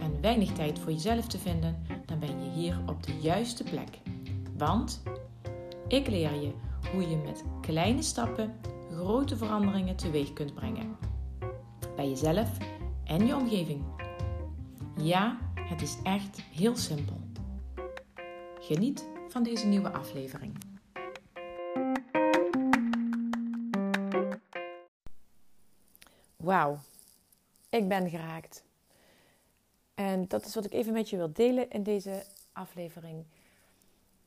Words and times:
en 0.00 0.20
weinig 0.20 0.52
tijd 0.52 0.78
voor 0.78 0.92
jezelf 0.92 1.26
te 1.26 1.38
vinden, 1.38 1.82
dan 2.06 2.18
ben 2.18 2.44
je 2.44 2.50
hier 2.50 2.78
op 2.86 3.02
de 3.02 3.18
juiste 3.20 3.64
plek. 3.64 3.98
Want 4.56 5.02
ik 5.88 6.06
leer 6.06 6.34
je 6.34 6.52
hoe 6.92 7.08
je 7.08 7.16
met 7.16 7.44
kleine 7.60 8.02
stappen 8.02 8.54
grote 8.92 9.36
veranderingen 9.36 9.96
teweeg 9.96 10.32
kunt 10.32 10.54
brengen. 10.54 10.96
Bij 11.96 12.08
jezelf 12.08 12.56
en 13.04 13.26
je 13.26 13.36
omgeving. 13.36 13.84
Ja, 14.96 15.38
het 15.54 15.82
is 15.82 15.96
echt 16.02 16.40
heel 16.40 16.76
simpel. 16.76 17.20
Geniet 18.60 19.08
van 19.28 19.42
deze 19.42 19.66
nieuwe 19.66 19.92
aflevering. 19.92 20.58
Wauw, 26.36 26.78
ik 27.70 27.88
ben 27.88 28.10
geraakt. 28.10 28.67
En 29.98 30.28
dat 30.28 30.44
is 30.44 30.54
wat 30.54 30.64
ik 30.64 30.72
even 30.72 30.92
met 30.92 31.10
je 31.10 31.16
wil 31.16 31.32
delen 31.32 31.70
in 31.70 31.82
deze 31.82 32.24
aflevering. 32.52 33.24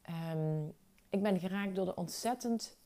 Ehm, 0.01 0.65
ik 1.09 1.21
ben 1.21 1.39
geraakt 1.39 1.75
door 1.75 1.85
de 1.85 1.95
ontzettend 1.95 2.77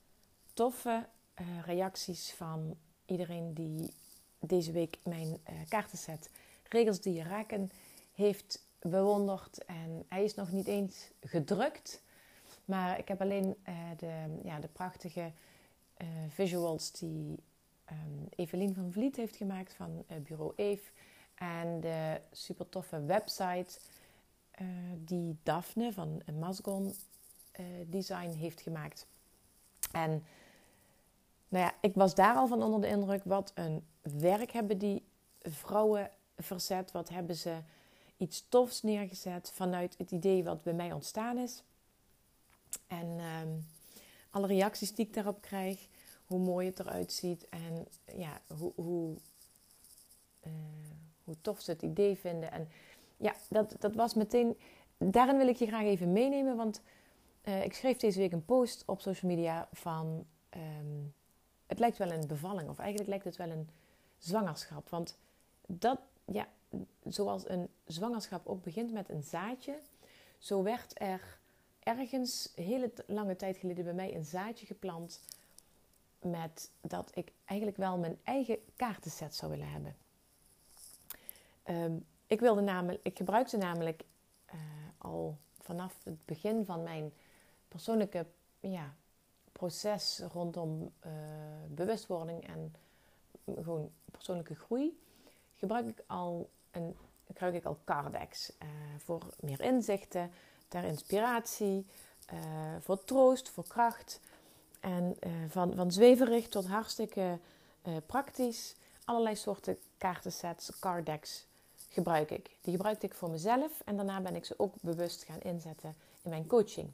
toffe 0.53 1.07
uh, 1.41 1.47
reacties 1.65 2.31
van 2.31 2.77
iedereen 3.05 3.53
die 3.53 3.93
deze 4.39 4.71
week 4.71 4.97
mijn 5.03 5.27
uh, 5.27 5.55
kaartenset 5.67 6.29
Regels 6.69 7.01
die 7.01 7.13
je 7.13 7.23
raken 7.23 7.71
heeft 8.13 8.67
bewonderd. 8.79 9.65
En 9.65 10.05
hij 10.09 10.23
is 10.23 10.35
nog 10.35 10.51
niet 10.51 10.67
eens 10.67 11.09
gedrukt. 11.21 12.03
Maar 12.65 12.99
ik 12.99 13.07
heb 13.07 13.21
alleen 13.21 13.55
uh, 13.69 13.75
de, 13.97 14.39
ja, 14.43 14.59
de 14.59 14.67
prachtige 14.67 15.31
visuals 16.29 16.91
die 16.91 17.39
um, 17.91 18.27
Evelien 18.35 18.73
van 18.73 18.91
Vliet 18.91 19.15
heeft 19.15 19.35
gemaakt 19.35 19.73
van 19.73 20.05
Bureau 20.23 20.53
Eve. 20.55 20.91
En 21.35 21.79
de 21.81 22.21
super 22.31 22.69
toffe 22.69 23.05
website 23.05 23.79
uh, 24.61 24.67
die 24.97 25.37
Daphne 25.43 25.93
van 25.93 26.21
Masgon 26.39 26.95
uh, 27.59 27.65
Design 27.85 28.29
heeft 28.29 28.61
gemaakt. 28.61 29.07
En 29.91 30.23
nou 31.47 31.65
ja, 31.65 31.73
ik 31.81 31.95
was 31.95 32.15
daar 32.15 32.35
al 32.35 32.47
van 32.47 32.63
onder 32.63 32.81
de 32.81 32.87
indruk. 32.87 33.23
Wat 33.23 33.51
een 33.55 33.85
werk 34.01 34.51
hebben 34.51 34.77
die 34.77 35.03
vrouwen 35.41 36.11
verzet. 36.37 36.91
Wat 36.91 37.09
hebben 37.09 37.35
ze 37.35 37.57
iets 38.17 38.45
tofs 38.49 38.81
neergezet 38.81 39.51
vanuit 39.53 39.97
het 39.97 40.11
idee 40.11 40.43
wat 40.43 40.63
bij 40.63 40.73
mij 40.73 40.91
ontstaan 40.91 41.37
is. 41.37 41.63
En 42.87 43.07
um, 43.07 43.65
alle 44.29 44.47
reacties 44.47 44.95
die 44.95 45.05
ik 45.05 45.13
daarop 45.13 45.41
krijg, 45.41 45.87
hoe 46.25 46.39
mooi 46.39 46.67
het 46.67 46.79
eruit 46.79 47.13
ziet 47.13 47.49
en 47.49 47.87
ja, 48.15 48.41
hoe, 48.57 48.71
hoe, 48.75 49.15
uh, 50.47 50.51
hoe 51.25 51.35
tof 51.41 51.61
ze 51.61 51.71
het 51.71 51.81
idee 51.81 52.17
vinden. 52.17 52.51
En 52.51 52.67
ja, 53.17 53.35
dat, 53.49 53.75
dat 53.79 53.95
was 53.95 54.13
meteen. 54.13 54.57
Daarin 54.97 55.37
wil 55.37 55.47
ik 55.47 55.55
je 55.55 55.67
graag 55.67 55.83
even 55.83 56.11
meenemen, 56.11 56.55
want 56.55 56.81
uh, 57.43 57.63
ik 57.63 57.73
schreef 57.73 57.97
deze 57.97 58.19
week 58.19 58.31
een 58.31 58.45
post 58.45 58.83
op 58.85 59.01
social 59.01 59.31
media 59.31 59.67
van. 59.71 60.25
Um, 60.55 61.13
het 61.65 61.79
lijkt 61.79 61.97
wel 61.97 62.11
een 62.11 62.27
bevalling, 62.27 62.69
of 62.69 62.79
eigenlijk 62.79 63.09
lijkt 63.09 63.25
het 63.25 63.35
wel 63.35 63.49
een 63.49 63.69
zwangerschap. 64.17 64.89
Want 64.89 65.17
dat, 65.67 65.99
ja, 66.25 66.47
zoals 67.03 67.49
een 67.49 67.69
zwangerschap 67.85 68.47
ook 68.47 68.63
begint 68.63 68.91
met 68.91 69.09
een 69.09 69.23
zaadje, 69.23 69.79
zo 70.37 70.63
werd 70.63 71.01
er 71.01 71.39
ergens 71.79 72.51
hele 72.55 72.91
lange 73.07 73.35
tijd 73.35 73.57
geleden 73.57 73.83
bij 73.83 73.93
mij 73.93 74.15
een 74.15 74.25
zaadje 74.25 74.65
geplant 74.65 75.21
met 76.21 76.71
dat 76.81 77.11
ik 77.13 77.31
eigenlijk 77.45 77.79
wel 77.79 77.97
mijn 77.97 78.17
eigen 78.23 78.57
kaartenset 78.75 79.35
zou 79.35 79.51
willen 79.51 79.71
hebben. 79.71 79.95
Um, 81.69 82.05
ik, 82.27 82.39
wilde 82.39 82.61
namelijk, 82.61 82.99
ik 83.03 83.17
gebruikte 83.17 83.57
namelijk 83.57 84.03
uh, 84.53 84.59
al 84.97 85.37
vanaf 85.61 85.95
het 86.03 86.25
begin 86.25 86.65
van 86.65 86.83
mijn 86.83 87.13
persoonlijke 87.67 88.25
ja, 88.59 88.93
proces 89.51 90.21
rondom 90.33 90.91
uh, 91.05 91.11
bewustwording 91.67 92.47
en 92.47 92.75
gewoon 93.45 93.91
persoonlijke 94.11 94.55
groei, 94.55 94.99
gebruik 95.55 95.87
ik 95.87 96.03
al, 96.07 96.49
een, 96.71 96.95
gebruik 97.25 97.53
ik 97.53 97.65
al 97.65 97.77
Cardex 97.85 98.51
uh, 98.63 98.67
voor 98.97 99.21
meer 99.39 99.61
inzichten, 99.61 100.31
ter 100.67 100.83
inspiratie, 100.83 101.85
voor 102.79 103.03
troost, 103.03 103.49
voor 103.49 103.67
kracht. 103.67 104.19
En 104.79 105.17
van, 105.47 105.75
van 105.75 105.91
zweverig 105.91 106.47
tot 106.47 106.67
hartstikke 106.67 107.39
praktisch. 108.05 108.75
Allerlei 109.05 109.35
soorten 109.35 109.77
kaartensets, 109.97 110.79
Cardex 110.79 111.47
gebruik 111.95 112.31
ik. 112.31 112.49
Die 112.61 112.73
gebruikte 112.73 113.05
ik 113.05 113.13
voor 113.13 113.29
mezelf 113.29 113.81
en 113.85 113.95
daarna 113.95 114.21
ben 114.21 114.35
ik 114.35 114.45
ze 114.45 114.53
ook 114.59 114.73
bewust 114.81 115.23
gaan 115.23 115.41
inzetten 115.41 115.95
in 116.21 116.29
mijn 116.29 116.47
coaching. 116.47 116.91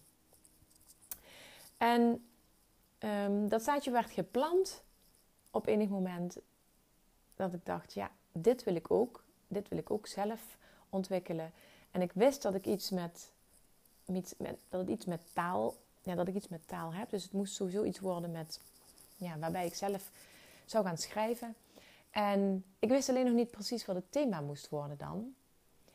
En 1.78 2.26
um, 3.00 3.50
dat 3.50 3.64
zaadje 3.64 3.92
werd 3.92 4.12
geplant 4.12 4.84
op 5.52 5.68
enig 5.68 5.90
moment 5.90 6.38
dat 7.36 7.54
ik 7.54 7.66
dacht, 7.66 7.94
ja, 7.94 8.12
dit 8.32 8.64
wil 8.64 8.76
ik 8.76 8.92
ook. 8.92 9.24
Dit 9.48 9.68
wil 9.68 9.78
ik 9.78 9.92
ook 9.92 10.08
zelf 10.08 10.42
ontwikkelen. 10.90 11.52
En 11.92 12.02
ik 12.02 12.12
wist 12.14 12.42
dat 12.42 12.56
ik 12.56 12.66
iets 12.66 12.90
met, 12.90 13.30
met, 14.38 14.60
dat 14.70 14.88
iets 14.88 15.06
met 15.06 15.22
taal, 15.34 15.76
ja, 16.02 16.16
dat 16.16 16.28
ik 16.28 16.36
iets 16.36 16.48
met 16.48 16.68
taal 16.68 16.94
heb. 16.94 17.10
Dus 17.10 17.24
het 17.24 17.32
moest 17.32 17.54
sowieso 17.54 17.84
iets 17.84 18.00
worden 18.00 18.32
met, 18.32 18.60
ja, 19.16 19.38
waarbij 19.38 19.66
ik 19.66 19.76
zelf 19.76 20.10
zou 20.66 20.86
gaan 20.86 20.98
schrijven. 20.98 21.56
En 22.12 22.66
ik 22.80 22.90
wist 22.90 23.10
alleen 23.10 23.26
nog 23.26 23.34
niet 23.34 23.52
precies 23.52 23.86
wat 23.86 23.96
het 23.96 24.12
thema 24.12 24.42
moest 24.42 24.70
worden 24.70 24.98
dan. 24.98 25.36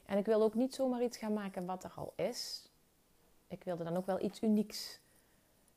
En 0.07 0.19
ik 0.19 0.27
wilde 0.27 0.45
ook 0.45 0.55
niet 0.55 0.75
zomaar 0.75 1.03
iets 1.03 1.17
gaan 1.17 1.33
maken 1.33 1.67
wat 1.67 1.85
er 1.85 1.93
al 1.95 2.13
is. 2.17 2.69
Ik 3.49 3.65
wilde 3.65 3.85
dan 3.85 3.97
ook 3.97 4.07
wel 4.07 4.21
iets 4.21 4.43
unieks 4.43 5.01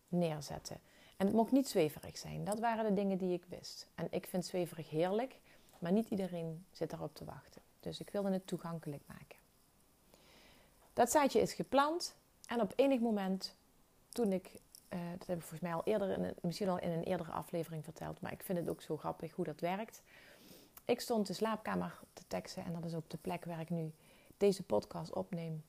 neerzetten. 0.07 0.77
En 1.17 1.25
het 1.25 1.35
mocht 1.35 1.51
niet 1.51 1.67
zweverig 1.67 2.17
zijn. 2.17 2.43
Dat 2.43 2.59
waren 2.59 2.85
de 2.85 2.93
dingen 2.93 3.17
die 3.17 3.33
ik 3.33 3.45
wist. 3.47 3.87
En 3.95 4.07
ik 4.09 4.25
vind 4.25 4.45
zweverig 4.45 4.89
heerlijk, 4.89 5.39
maar 5.79 5.91
niet 5.91 6.09
iedereen 6.09 6.65
zit 6.71 6.89
daarop 6.89 7.15
te 7.15 7.25
wachten. 7.25 7.61
Dus 7.79 7.99
ik 7.99 8.09
wilde 8.09 8.31
het 8.31 8.47
toegankelijk 8.47 9.03
maken. 9.05 9.37
Dat 10.93 11.11
zaadje 11.11 11.41
is 11.41 11.53
geplant 11.53 12.15
en 12.47 12.61
op 12.61 12.73
enig 12.75 12.99
moment, 12.99 13.55
toen 14.09 14.31
ik, 14.31 14.51
uh, 14.89 14.99
dat 15.17 15.27
heb 15.27 15.37
ik 15.37 15.43
volgens 15.43 15.59
mij 15.59 15.73
al 15.73 15.83
eerder, 15.83 16.09
in, 16.09 16.35
misschien 16.41 16.69
al 16.69 16.79
in 16.79 16.91
een 16.91 17.03
eerdere 17.03 17.31
aflevering 17.31 17.83
verteld, 17.83 18.21
maar 18.21 18.31
ik 18.31 18.43
vind 18.43 18.57
het 18.57 18.69
ook 18.69 18.81
zo 18.81 18.97
grappig 18.97 19.31
hoe 19.31 19.45
dat 19.45 19.59
werkt. 19.59 20.01
Ik 20.89 20.99
stond 20.99 21.27
de 21.27 21.33
slaapkamer 21.33 21.99
te 22.13 22.23
teksten 22.27 22.65
en 22.65 22.73
dat 22.73 22.85
is 22.85 22.95
ook 22.95 23.09
de 23.09 23.17
plek 23.17 23.45
waar 23.45 23.59
ik 23.59 23.69
nu 23.69 23.91
deze 24.37 24.63
podcast 24.63 25.13
opneem. 25.13 25.63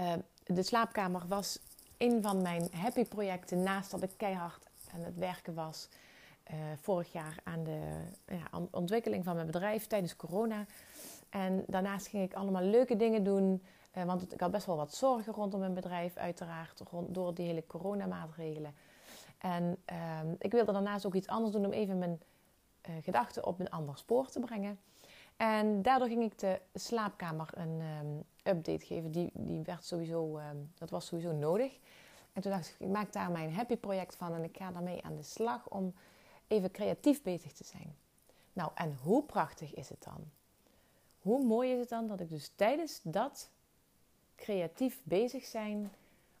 Uh, 0.00 0.12
de 0.44 0.62
slaapkamer 0.62 1.22
was 1.28 1.58
een 1.96 2.22
van 2.22 2.42
mijn 2.42 2.68
happy 2.72 3.04
projecten 3.04 3.62
naast 3.62 3.90
dat 3.90 4.02
ik 4.02 4.10
keihard 4.16 4.66
aan 4.94 5.00
het 5.00 5.16
werken 5.16 5.54
was. 5.54 5.88
Uh, 6.50 6.56
vorig 6.80 7.12
jaar 7.12 7.38
aan 7.44 7.64
de 7.64 7.80
ja, 8.26 8.60
ontwikkeling 8.70 9.24
van 9.24 9.34
mijn 9.34 9.46
bedrijf 9.46 9.86
tijdens 9.86 10.16
corona. 10.16 10.64
En 11.30 11.64
daarnaast 11.66 12.06
ging 12.06 12.24
ik 12.24 12.34
allemaal 12.34 12.62
leuke 12.62 12.96
dingen 12.96 13.24
doen. 13.24 13.62
Uh, 13.96 14.04
want 14.04 14.32
ik 14.32 14.40
had 14.40 14.50
best 14.50 14.66
wel 14.66 14.76
wat 14.76 14.94
zorgen 14.94 15.32
rondom 15.32 15.60
mijn 15.60 15.74
bedrijf, 15.74 16.16
uiteraard, 16.16 16.80
rond, 16.90 17.14
door 17.14 17.34
die 17.34 17.46
hele 17.46 17.66
coronamaatregelen. 17.66 18.74
En 19.38 19.76
uh, 19.92 20.20
ik 20.38 20.52
wilde 20.52 20.72
daarnaast 20.72 21.06
ook 21.06 21.14
iets 21.14 21.28
anders 21.28 21.52
doen 21.52 21.66
om 21.66 21.72
even 21.72 21.98
mijn 21.98 22.20
gedachten 23.02 23.46
op 23.46 23.60
een 23.60 23.70
ander 23.70 23.98
spoor 23.98 24.28
te 24.28 24.40
brengen. 24.40 24.78
En 25.36 25.82
daardoor 25.82 26.08
ging 26.08 26.22
ik 26.22 26.38
de 26.38 26.60
slaapkamer 26.74 27.48
een 27.54 27.80
um, 27.80 28.24
update 28.42 28.86
geven. 28.86 29.10
Die, 29.10 29.30
die 29.34 29.62
werd 29.62 29.84
sowieso, 29.84 30.38
um, 30.38 30.72
dat 30.74 30.90
was 30.90 31.06
sowieso 31.06 31.32
nodig. 31.32 31.78
En 32.32 32.42
toen 32.42 32.50
dacht 32.50 32.68
ik, 32.68 32.74
ik 32.78 32.88
maak 32.88 33.12
daar 33.12 33.30
mijn 33.30 33.54
happy 33.54 33.76
project 33.76 34.16
van 34.16 34.34
en 34.34 34.44
ik 34.44 34.56
ga 34.56 34.70
daarmee 34.70 35.02
aan 35.02 35.16
de 35.16 35.22
slag 35.22 35.68
om 35.68 35.94
even 36.46 36.70
creatief 36.70 37.22
bezig 37.22 37.52
te 37.52 37.64
zijn. 37.64 37.96
Nou, 38.52 38.70
en 38.74 38.96
hoe 39.02 39.22
prachtig 39.22 39.74
is 39.74 39.88
het 39.88 40.02
dan? 40.02 40.30
Hoe 41.20 41.44
mooi 41.44 41.72
is 41.72 41.78
het 41.78 41.88
dan 41.88 42.06
dat 42.06 42.20
ik 42.20 42.28
dus 42.28 42.52
tijdens 42.54 43.00
dat 43.02 43.50
creatief 44.36 45.00
bezig 45.02 45.44
zijn 45.44 45.92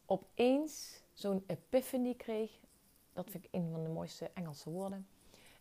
opeens 0.06 1.00
zo'n 1.12 1.44
epiphany 1.46 2.14
kreeg. 2.14 2.50
Dat 3.12 3.30
vind 3.30 3.44
ik 3.44 3.50
een 3.52 3.70
van 3.70 3.82
de 3.82 3.88
mooiste 3.88 4.30
Engelse 4.34 4.70
woorden 4.70 5.06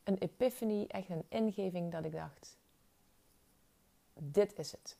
een 0.05 0.17
epiphany, 0.17 0.85
echt 0.87 1.09
een 1.09 1.25
ingeving 1.27 1.91
dat 1.91 2.05
ik 2.05 2.11
dacht: 2.11 2.57
dit 4.13 4.59
is 4.59 4.71
het. 4.71 4.97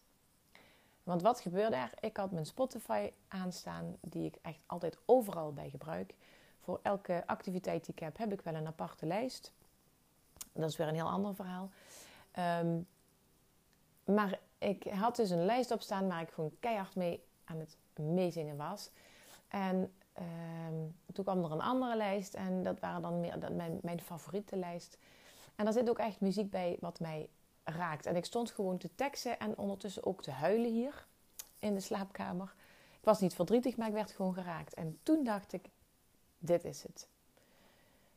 Want 1.03 1.21
wat 1.21 1.39
gebeurde 1.39 1.75
er? 1.75 1.91
Ik 1.99 2.17
had 2.17 2.31
mijn 2.31 2.45
Spotify 2.45 3.11
aanstaan, 3.27 3.97
die 4.01 4.25
ik 4.25 4.35
echt 4.41 4.59
altijd 4.65 4.97
overal 5.05 5.53
bij 5.53 5.69
gebruik. 5.69 6.13
Voor 6.59 6.79
elke 6.83 7.23
activiteit 7.25 7.85
die 7.85 7.93
ik 7.93 7.99
heb, 7.99 8.17
heb 8.17 8.31
ik 8.31 8.41
wel 8.41 8.55
een 8.55 8.67
aparte 8.67 9.05
lijst. 9.05 9.51
Dat 10.51 10.69
is 10.69 10.77
weer 10.77 10.87
een 10.87 10.95
heel 10.95 11.09
ander 11.09 11.35
verhaal. 11.35 11.69
Ehm, 12.31 12.79
maar 14.03 14.39
ik 14.57 14.83
had 14.83 15.15
dus 15.15 15.29
een 15.29 15.45
lijst 15.45 15.71
op 15.71 15.81
staan 15.81 16.07
waar 16.07 16.21
ik 16.21 16.29
gewoon 16.29 16.57
keihard 16.59 16.95
mee 16.95 17.23
aan 17.43 17.59
het 17.59 17.77
meezingen 17.95 18.57
was. 18.57 18.89
En 19.47 19.93
ehm, 20.15 20.89
toen 21.13 21.23
kwam 21.23 21.43
er 21.43 21.51
een 21.51 21.61
andere 21.61 21.95
lijst 21.95 22.33
en 22.33 22.63
dat 22.63 22.79
waren 22.79 23.01
dan 23.01 23.19
meer 23.19 23.39
dat 23.39 23.53
mijn, 23.53 23.79
mijn 23.81 24.01
favoriete 24.01 24.55
lijst. 24.55 24.97
En 25.55 25.63
daar 25.63 25.73
zit 25.73 25.89
ook 25.89 25.99
echt 25.99 26.19
muziek 26.19 26.49
bij 26.49 26.77
wat 26.79 26.99
mij 26.99 27.29
raakt. 27.63 28.05
En 28.05 28.15
ik 28.15 28.25
stond 28.25 28.51
gewoon 28.51 28.77
te 28.77 28.95
teksten 28.95 29.39
en 29.39 29.57
ondertussen 29.57 30.05
ook 30.05 30.21
te 30.21 30.31
huilen 30.31 30.71
hier 30.71 31.05
in 31.59 31.73
de 31.73 31.79
slaapkamer. 31.79 32.53
Ik 32.99 33.05
was 33.05 33.19
niet 33.19 33.33
verdrietig, 33.33 33.77
maar 33.77 33.87
ik 33.87 33.93
werd 33.93 34.11
gewoon 34.11 34.33
geraakt. 34.33 34.73
En 34.73 34.99
toen 35.03 35.23
dacht 35.23 35.53
ik, 35.53 35.69
dit 36.37 36.63
is 36.63 36.83
het. 36.83 37.07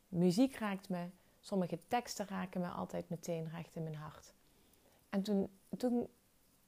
Muziek 0.08 0.56
raakt 0.56 0.88
me, 0.88 1.06
sommige 1.40 1.78
teksten 1.88 2.26
raken 2.28 2.60
me 2.60 2.68
altijd 2.68 3.08
meteen 3.08 3.48
recht 3.48 3.76
in 3.76 3.82
mijn 3.82 3.94
hart. 3.94 4.32
En 5.08 5.22
toen, 5.22 5.50
toen, 5.76 6.08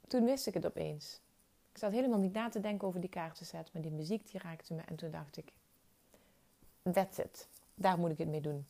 toen 0.06 0.24
wist 0.24 0.46
ik 0.46 0.54
het 0.54 0.66
opeens. 0.66 1.20
Ik 1.72 1.78
zat 1.78 1.92
helemaal 1.92 2.18
niet 2.18 2.32
na 2.32 2.48
te 2.48 2.60
denken 2.60 2.88
over 2.88 3.00
die 3.00 3.10
kaartenset, 3.10 3.72
maar 3.72 3.82
die 3.82 3.90
muziek 3.90 4.30
die 4.30 4.40
raakte 4.40 4.74
me. 4.74 4.82
En 4.82 4.96
toen 4.96 5.10
dacht 5.10 5.36
ik, 5.36 5.52
that's 6.92 7.18
it. 7.18 7.48
Daar 7.74 7.98
moet 7.98 8.10
ik 8.10 8.18
het 8.18 8.28
mee 8.28 8.40
doen 8.40 8.66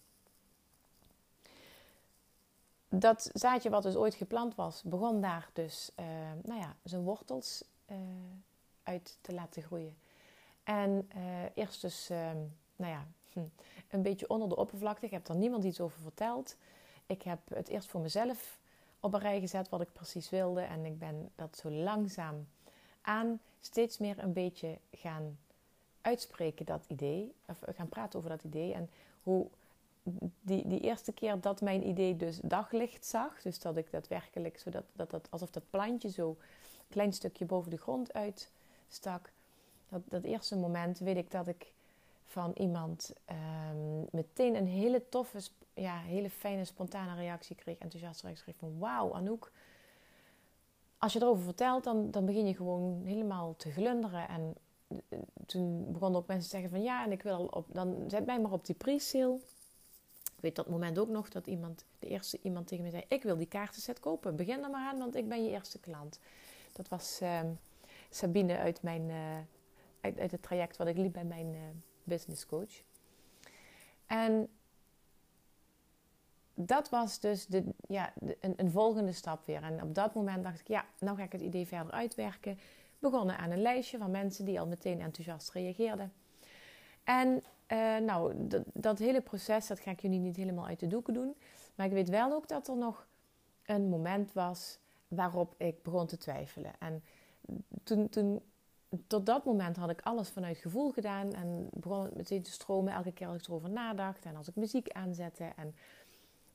dat 2.90 3.30
zaadje 3.32 3.70
wat 3.70 3.82
dus 3.82 3.96
ooit 3.96 4.14
geplant 4.14 4.54
was, 4.54 4.82
begon 4.82 5.20
daar 5.20 5.50
dus 5.52 5.90
uh, 6.00 6.06
nou 6.42 6.60
ja, 6.60 6.76
zijn 6.82 7.02
wortels 7.02 7.64
uh, 7.90 7.96
uit 8.82 9.18
te 9.20 9.32
laten 9.34 9.62
groeien. 9.62 9.96
En 10.62 11.10
uh, 11.16 11.22
eerst 11.54 11.80
dus, 11.80 12.10
ehm, 12.10 12.36
nou 12.76 12.92
ja, 12.92 13.06
hm, 13.32 13.40
een 13.90 14.02
beetje 14.02 14.28
onder 14.28 14.48
de 14.48 14.56
oppervlakte. 14.56 15.04
Ik 15.04 15.10
heb 15.10 15.28
er 15.28 15.34
niemand 15.34 15.64
iets 15.64 15.80
over 15.80 16.00
verteld. 16.00 16.56
Ik 17.06 17.22
heb 17.22 17.38
het 17.54 17.68
eerst 17.68 17.88
voor 17.88 18.00
mezelf 18.00 18.58
op 19.00 19.14
een 19.14 19.20
rij 19.20 19.40
gezet 19.40 19.68
wat 19.68 19.80
ik 19.80 19.92
precies 19.92 20.30
wilde. 20.30 20.60
En 20.60 20.84
ik 20.84 20.98
ben 20.98 21.30
dat 21.34 21.56
zo 21.56 21.70
langzaam 21.70 22.46
aan 23.00 23.40
steeds 23.60 23.98
meer 23.98 24.18
een 24.18 24.32
beetje 24.32 24.78
gaan 24.92 25.38
uitspreken, 26.00 26.66
dat 26.66 26.84
idee. 26.86 27.32
Of 27.46 27.58
gaan 27.76 27.88
praten 27.88 28.18
over 28.18 28.30
dat 28.30 28.44
idee. 28.44 28.72
En 28.72 28.90
hoe 29.22 29.46
die, 30.40 30.68
die 30.68 30.80
eerste 30.80 31.12
keer 31.12 31.40
dat 31.40 31.60
mijn 31.60 31.86
idee 31.88 32.16
dus 32.16 32.38
daglicht 32.42 33.06
zag, 33.06 33.42
dus 33.42 33.58
dat 33.58 33.76
ik 33.76 33.90
daadwerkelijk, 33.90 34.58
zodat, 34.58 34.84
dat, 34.92 35.10
dat, 35.10 35.26
alsof 35.30 35.50
dat 35.50 35.70
plantje 35.70 36.10
zo 36.10 36.28
een 36.28 36.36
klein 36.88 37.12
stukje 37.12 37.44
boven 37.44 37.70
de 37.70 37.76
grond 37.76 38.12
uitstak, 38.12 39.30
dat, 39.88 40.00
dat 40.04 40.24
eerste 40.24 40.56
moment 40.56 40.98
weet 40.98 41.16
ik 41.16 41.30
dat 41.30 41.46
ik 41.46 41.72
van 42.26 42.52
iemand 42.54 43.12
um, 43.30 44.06
meteen 44.10 44.54
een 44.54 44.66
hele 44.66 45.08
toffe, 45.08 45.38
ja, 45.74 45.98
hele 45.98 46.30
fijne, 46.30 46.64
spontane 46.64 47.14
reactie 47.14 47.56
kreeg, 47.56 47.78
enthousiaste 47.78 48.22
reactie 48.22 48.44
kreeg 48.44 48.56
van 48.58 48.78
wauw 48.78 49.14
Anouk. 49.14 49.52
Als 51.00 51.12
je 51.12 51.20
erover 51.20 51.44
vertelt, 51.44 51.84
dan, 51.84 52.10
dan 52.10 52.26
begin 52.26 52.46
je 52.46 52.54
gewoon 52.54 53.02
helemaal 53.04 53.54
te 53.56 53.70
glunderen. 53.70 54.28
En 54.28 54.54
eh, 55.08 55.18
toen 55.46 55.92
begonnen 55.92 56.20
ook 56.20 56.26
mensen 56.26 56.50
te 56.50 56.56
zeggen 56.56 56.70
van 56.70 56.82
ja, 56.82 57.04
en 57.04 57.12
ik 57.12 57.22
wil 57.22 57.46
op, 57.50 57.66
dan 57.72 58.04
zet 58.06 58.26
mij 58.26 58.40
maar 58.40 58.52
op 58.52 58.66
die 58.66 58.74
pre-sale. 58.74 59.34
Ik 60.22 60.40
weet 60.40 60.56
dat 60.56 60.68
moment 60.68 60.98
ook 60.98 61.08
nog 61.08 61.28
dat 61.28 61.46
iemand, 61.46 61.84
de 61.98 62.06
eerste 62.06 62.38
iemand 62.42 62.66
tegen 62.66 62.84
me 62.84 62.90
zei: 62.90 63.04
Ik 63.08 63.22
wil 63.22 63.36
die 63.36 63.46
kaartenset 63.46 64.00
kopen. 64.00 64.36
Begin 64.36 64.62
er 64.62 64.70
maar 64.70 64.88
aan, 64.92 64.98
want 64.98 65.16
ik 65.16 65.28
ben 65.28 65.44
je 65.44 65.50
eerste 65.50 65.78
klant. 65.78 66.18
Dat 66.72 66.88
was 66.88 67.18
uh, 67.22 67.40
Sabine 68.10 68.56
uit, 68.56 68.82
mijn, 68.82 69.10
uit, 70.00 70.18
uit, 70.18 70.30
het 70.30 70.42
traject 70.42 70.76
wat 70.76 70.86
ik 70.86 70.96
liep 70.96 71.12
bij 71.12 71.24
mijn 71.24 71.54
uh, 71.54 71.60
business 72.04 72.46
coach. 72.46 72.82
En 74.06 74.48
dat 76.66 76.88
was 76.88 77.20
dus 77.20 77.46
de, 77.46 77.64
ja, 77.88 78.12
een, 78.40 78.54
een, 78.56 78.70
volgende 78.70 79.12
stap 79.12 79.46
weer. 79.46 79.62
En 79.62 79.82
op 79.82 79.94
dat 79.94 80.14
moment 80.14 80.44
dacht 80.44 80.60
ik: 80.60 80.68
Ja, 80.68 80.84
nou 80.98 81.16
ga 81.16 81.22
ik 81.22 81.32
het 81.32 81.40
idee 81.40 81.66
verder 81.66 81.92
uitwerken. 81.92 82.58
Begonnen 82.98 83.38
aan 83.38 83.50
een 83.50 83.62
lijstje 83.62 83.98
van 83.98 84.10
mensen 84.10 84.44
die 84.44 84.60
al 84.60 84.66
meteen 84.66 85.00
enthousiast 85.00 85.50
reageerden. 85.50 86.12
En 87.04 87.42
uh, 87.68 87.96
nou, 87.96 88.48
dat 88.72 88.98
hele 88.98 89.20
proces, 89.20 89.66
dat 89.66 89.80
ga 89.80 89.90
ik 89.90 90.00
jullie 90.00 90.18
niet 90.18 90.36
helemaal 90.36 90.66
uit 90.66 90.80
de 90.80 90.86
doeken 90.86 91.14
doen. 91.14 91.34
Maar 91.74 91.86
ik 91.86 91.92
weet 91.92 92.08
wel 92.08 92.32
ook 92.32 92.48
dat 92.48 92.68
er 92.68 92.76
nog 92.76 93.06
een 93.62 93.88
moment 93.88 94.32
was 94.32 94.78
waarop 95.08 95.54
ik 95.56 95.82
begon 95.82 96.06
te 96.06 96.16
twijfelen. 96.16 96.72
En 96.78 97.02
toen, 97.82 98.08
toen, 98.08 98.42
tot 99.06 99.26
dat 99.26 99.44
moment 99.44 99.76
had 99.76 99.90
ik 99.90 100.00
alles 100.00 100.28
vanuit 100.28 100.58
gevoel 100.58 100.90
gedaan. 100.90 101.32
En 101.32 101.68
begon 101.72 102.04
het 102.04 102.16
meteen 102.16 102.42
te 102.42 102.50
stromen 102.50 102.92
elke 102.92 103.12
keer 103.12 103.26
als 103.26 103.36
ik 103.36 103.46
erover 103.46 103.70
nadacht. 103.70 104.24
En 104.24 104.36
als 104.36 104.48
ik 104.48 104.54
muziek 104.54 104.90
aanzette. 104.90 105.52
En 105.56 105.74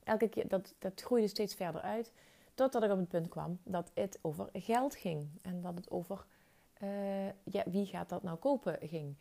elke 0.06 0.28
keer, 0.28 0.48
dat, 0.48 0.76
dat 0.80 1.02
groeide 1.02 1.28
steeds 1.28 1.56
verder 1.56 1.82
uit. 1.82 2.12
Totdat 2.54 2.84
ik 2.84 2.92
op 2.92 2.98
het 2.98 3.08
punt 3.08 3.30
kwam 3.30 3.60
dat 3.64 3.92
het 3.94 4.20
over 4.22 4.50
geld 4.54 4.96
ging. 4.96 5.30
En 5.42 5.62
dat 5.62 5.76
het 5.76 5.92
over 5.92 6.26
uh, 6.84 7.28
ja, 7.28 7.64
wie 7.66 7.86
gaat 7.86 8.10
dat 8.10 8.24
nou 8.24 8.38
kopen 8.38 8.78
ging. 8.88 9.18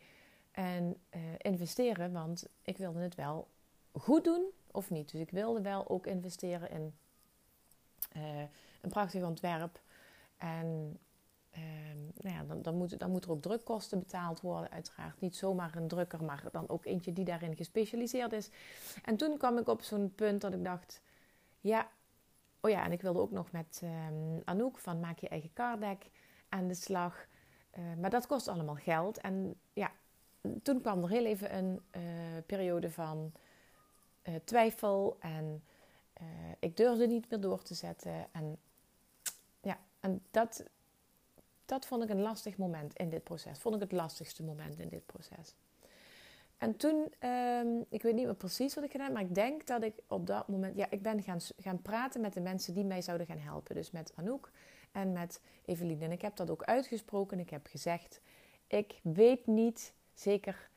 En 0.51 0.97
uh, 1.15 1.21
investeren, 1.37 2.11
want 2.11 2.47
ik 2.61 2.77
wilde 2.77 2.99
het 2.99 3.15
wel 3.15 3.47
goed 3.91 4.23
doen 4.23 4.45
of 4.71 4.89
niet. 4.89 5.11
Dus 5.11 5.21
ik 5.21 5.29
wilde 5.29 5.61
wel 5.61 5.89
ook 5.89 6.07
investeren 6.07 6.69
in 6.69 6.93
uh, 8.17 8.39
een 8.81 8.89
prachtig 8.89 9.23
ontwerp. 9.23 9.81
En 10.37 10.99
uh, 11.57 11.61
nou 12.33 12.47
dan, 12.47 12.61
dan, 12.61 12.75
moet, 12.75 12.99
dan 12.99 13.15
er 13.15 13.31
ook 13.31 13.41
drukkosten 13.41 13.99
betaald 13.99 14.41
worden, 14.41 14.71
uiteraard. 14.71 15.21
Niet 15.21 15.35
zomaar 15.35 15.75
een 15.75 15.87
drukker, 15.87 16.23
maar 16.23 16.43
dan 16.51 16.69
ook 16.69 16.85
eentje 16.85 17.13
die 17.13 17.25
daarin 17.25 17.55
gespecialiseerd 17.55 18.33
is. 18.33 18.49
En 19.03 19.17
toen 19.17 19.37
kwam 19.37 19.57
ik 19.57 19.67
op 19.67 19.81
zo'n 19.81 20.13
punt 20.15 20.41
dat 20.41 20.53
ik 20.53 20.63
dacht: 20.63 21.01
ja, 21.59 21.89
oh 22.61 22.69
ja, 22.69 22.85
en 22.85 22.91
ik 22.91 23.01
wilde 23.01 23.19
ook 23.19 23.31
nog 23.31 23.51
met 23.51 23.81
um, 23.83 24.41
Anouk 24.45 24.77
van 24.77 24.99
Maak 24.99 25.19
je 25.19 25.29
eigen 25.29 25.53
card 25.53 25.79
deck 25.79 26.09
aan 26.49 26.67
de 26.67 26.73
slag. 26.73 27.25
Uh, 27.77 27.83
maar 27.99 28.09
dat 28.09 28.27
kost 28.27 28.47
allemaal 28.47 28.75
geld. 28.75 29.17
En 29.17 29.55
ja, 29.73 29.91
toen 30.63 30.81
kwam 30.81 31.03
er 31.03 31.09
heel 31.09 31.25
even 31.25 31.55
een 31.55 31.81
uh, 31.91 32.01
periode 32.45 32.91
van 32.91 33.31
uh, 34.23 34.35
twijfel 34.43 35.17
en 35.19 35.63
ik 36.59 36.77
durfde 36.77 37.07
niet 37.07 37.29
meer 37.29 37.39
door 37.39 37.61
te 37.61 37.73
zetten. 37.73 38.27
En 38.31 38.57
ja, 39.61 39.77
en 39.99 40.21
dat, 40.31 40.63
dat 41.65 41.85
vond 41.85 42.03
ik 42.03 42.09
een 42.09 42.21
lastig 42.21 42.57
moment 42.57 42.97
in 42.97 43.09
dit 43.09 43.23
proces. 43.23 43.59
Vond 43.59 43.75
ik 43.75 43.81
het 43.81 43.91
lastigste 43.91 44.43
moment 44.43 44.79
in 44.79 44.89
dit 44.89 45.05
proces. 45.05 45.55
En 46.57 46.77
toen, 46.77 47.13
um, 47.29 47.85
ik 47.89 48.01
weet 48.01 48.15
niet 48.15 48.25
meer 48.25 48.35
precies 48.35 48.75
wat 48.75 48.83
ik 48.83 48.91
gedaan, 48.91 49.11
maar 49.11 49.21
ik 49.21 49.35
denk 49.35 49.67
dat 49.67 49.83
ik 49.83 49.93
op 50.07 50.27
dat 50.27 50.47
moment, 50.47 50.75
ja, 50.75 50.87
ik 50.89 51.01
ben 51.01 51.23
gaan, 51.23 51.39
gaan 51.57 51.81
praten 51.81 52.21
met 52.21 52.33
de 52.33 52.41
mensen 52.41 52.73
die 52.73 52.85
mij 52.85 53.01
zouden 53.01 53.27
gaan 53.27 53.37
helpen. 53.37 53.75
Dus 53.75 53.91
met 53.91 54.13
Anouk 54.15 54.51
en 54.91 55.11
met 55.11 55.41
Eveline. 55.65 56.05
En 56.05 56.11
ik 56.11 56.21
heb 56.21 56.35
dat 56.35 56.49
ook 56.49 56.63
uitgesproken. 56.63 57.39
Ik 57.39 57.49
heb 57.49 57.67
gezegd, 57.67 58.21
ik 58.67 58.99
weet 59.03 59.47
niet 59.47 59.93
zeker. 60.13 60.69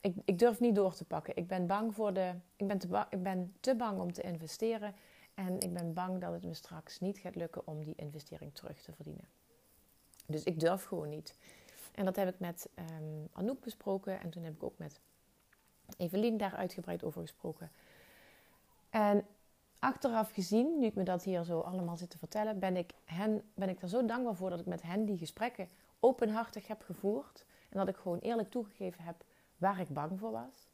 Ik, 0.00 0.14
ik 0.24 0.38
durf 0.38 0.60
niet 0.60 0.74
door 0.74 0.94
te 0.94 1.04
pakken. 1.04 1.36
Ik 1.36 1.46
ben 1.46 1.66
bang 1.66 1.94
voor 1.94 2.12
de. 2.12 2.34
Ik 2.56 2.66
ben, 2.66 2.80
ik 3.10 3.22
ben 3.22 3.54
te 3.60 3.74
bang 3.74 4.00
om 4.00 4.12
te 4.12 4.22
investeren. 4.22 4.94
En 5.34 5.60
ik 5.60 5.72
ben 5.72 5.92
bang 5.92 6.20
dat 6.20 6.32
het 6.32 6.44
me 6.44 6.54
straks 6.54 7.00
niet 7.00 7.18
gaat 7.18 7.34
lukken 7.34 7.66
om 7.66 7.84
die 7.84 7.94
investering 7.96 8.54
terug 8.54 8.82
te 8.82 8.92
verdienen. 8.92 9.39
Dus 10.30 10.44
ik 10.44 10.60
durf 10.60 10.84
gewoon 10.84 11.08
niet. 11.08 11.34
En 11.94 12.04
dat 12.04 12.16
heb 12.16 12.28
ik 12.28 12.38
met 12.38 12.68
um, 13.00 13.28
Anouk 13.32 13.60
besproken. 13.60 14.20
En 14.20 14.30
toen 14.30 14.42
heb 14.42 14.54
ik 14.54 14.62
ook 14.62 14.78
met 14.78 15.00
Evelien 15.96 16.36
daar 16.36 16.54
uitgebreid 16.54 17.04
over 17.04 17.20
gesproken. 17.20 17.70
En 18.90 19.26
achteraf 19.78 20.32
gezien, 20.32 20.78
nu 20.78 20.86
ik 20.86 20.94
me 20.94 21.02
dat 21.02 21.22
hier 21.22 21.44
zo 21.44 21.60
allemaal 21.60 21.96
zit 21.96 22.10
te 22.10 22.18
vertellen, 22.18 22.58
ben 22.58 22.76
ik, 22.76 22.92
hen, 23.04 23.42
ben 23.54 23.68
ik 23.68 23.82
er 23.82 23.88
zo 23.88 24.04
dankbaar 24.04 24.34
voor 24.34 24.50
dat 24.50 24.60
ik 24.60 24.66
met 24.66 24.82
hen 24.82 25.04
die 25.04 25.18
gesprekken 25.18 25.68
openhartig 26.00 26.66
heb 26.66 26.82
gevoerd. 26.82 27.44
En 27.68 27.78
dat 27.78 27.88
ik 27.88 27.96
gewoon 27.96 28.18
eerlijk 28.18 28.50
toegegeven 28.50 29.04
heb 29.04 29.24
waar 29.56 29.80
ik 29.80 29.88
bang 29.88 30.18
voor 30.18 30.30
was. 30.30 30.68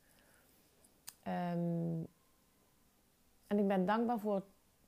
Um, 1.26 2.06
en 3.46 3.58
ik 3.58 3.66
ben 3.68 3.86
dankbaar 3.86 4.18
voor 4.18 4.42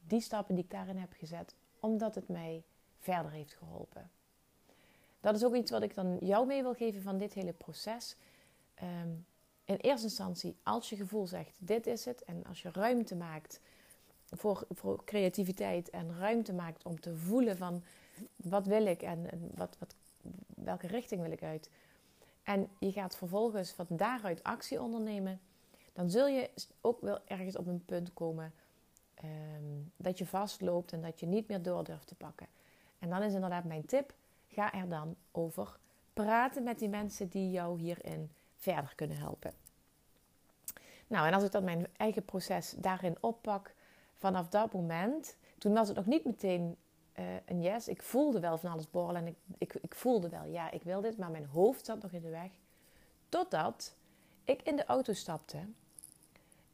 die 0.07 0.21
stappen 0.21 0.55
die 0.55 0.65
ik 0.65 0.71
daarin 0.71 0.97
heb 0.97 1.13
gezet, 1.13 1.55
omdat 1.81 2.15
het 2.15 2.29
mij 2.29 2.65
verder 2.99 3.31
heeft 3.31 3.55
geholpen. 3.55 4.11
Dat 5.21 5.35
is 5.35 5.45
ook 5.45 5.55
iets 5.55 5.71
wat 5.71 5.83
ik 5.83 5.95
dan 5.95 6.17
jou 6.21 6.47
mee 6.47 6.63
wil 6.63 6.75
geven 6.75 7.03
van 7.03 7.19
dit 7.19 7.33
hele 7.33 7.53
proces. 7.53 8.17
Um, 8.83 9.27
in 9.65 9.77
eerste 9.77 10.07
instantie, 10.07 10.57
als 10.63 10.89
je 10.89 10.97
gevoel 10.97 11.27
zegt: 11.27 11.53
dit 11.59 11.87
is 11.87 12.05
het, 12.05 12.25
en 12.25 12.45
als 12.45 12.63
je 12.63 12.71
ruimte 12.73 13.17
maakt 13.17 13.61
voor, 14.31 14.67
creativiteit 15.05 15.91
en 15.91 16.19
ruimte 16.19 16.53
maakt 16.53 16.85
om 16.85 17.01
te 17.01 17.17
voelen 17.17 17.57
van 17.57 17.83
wat 18.37 18.67
wil 18.67 18.87
ik 18.87 19.03
en, 19.03 19.51
wat, 19.55 19.77
wat, 19.79 19.95
welke 20.55 20.87
richting 20.87 21.23
wil 21.23 21.31
ik 21.31 21.43
uit, 21.43 21.71
en 22.43 22.69
je 22.79 22.93
gaat 22.93 23.17
vervolgens 23.17 23.71
van 23.71 23.87
daaruit 23.89 24.43
actie 24.43 24.83
ondernemen, 24.83 25.41
dan 25.93 26.11
zul 26.11 26.27
je 26.27 26.51
ook 26.81 27.01
wel 27.01 27.19
ergens 27.27 27.57
op 27.57 27.67
een 27.67 27.85
punt 27.85 28.15
komen 28.15 28.53
um, 29.25 29.93
dat 29.97 30.19
je 30.19 30.27
vastloopt 30.27 30.93
en 30.93 31.01
dat 31.01 31.21
je 31.21 31.27
niet 31.27 31.49
meer 31.49 31.63
door 31.63 31.85
durft 31.85 32.07
te 32.07 32.15
pakken. 32.15 32.47
En 32.99 33.11
dan 33.11 33.23
is 33.23 33.35
inderdaad 33.35 33.65
mijn 33.65 33.87
tip: 33.87 34.15
ga 34.59 34.73
er 34.73 34.89
dan 34.89 35.17
over 35.33 35.79
praten 36.13 36.63
met 36.63 36.79
die 36.79 36.89
mensen 36.89 37.29
die 37.29 37.51
jou 37.51 37.81
hierin 37.81 38.31
verder 38.57 38.93
kunnen 38.95 39.17
helpen. 39.17 39.53
Nou, 41.07 41.27
en 41.27 41.35
als 41.35 41.45
ik 41.45 41.51
dan 41.51 41.65
mijn 41.65 41.87
eigen 41.97 42.25
proces 42.25 42.71
daarin 42.71 43.17
oppak, 43.21 43.75
vanaf 44.17 44.49
dat 44.49 44.73
moment, 44.73 45.37
toen 45.59 45.73
was 45.73 45.89
het 45.89 45.97
nog 45.97 46.07
niet 46.07 46.25
meteen 46.25 46.77
uh, 47.19 47.25
een 47.45 47.63
yes. 47.63 47.89
Ik 47.89 48.03
voelde 48.03 48.41
wel 48.41 48.59
van 48.59 48.71
alles 48.71 48.91
borrelen 48.91 49.27
en 49.27 49.29
ik, 49.29 49.37
ik, 49.59 49.75
ik 49.75 49.95
voelde 49.95 50.29
wel, 50.29 50.45
ja, 50.45 50.71
ik 50.71 50.83
wil 50.83 51.01
dit, 51.01 51.19
maar 51.19 51.31
mijn 51.31 51.47
hoofd 51.47 51.85
zat 51.87 52.03
nog 52.03 52.13
in 52.13 52.23
de 52.23 52.31
weg. 52.31 52.51
Totdat 53.29 53.95
ik 54.45 54.63
in 54.63 54.77
de 54.77 54.85
auto 54.85 55.13
stapte 55.13 55.59